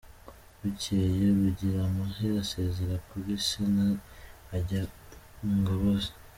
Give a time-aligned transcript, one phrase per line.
[0.59, 3.63] Bukeye Rugiramahe asezera kuri se
[4.55, 4.81] ajya
[5.43, 6.11] mu ngabo ze.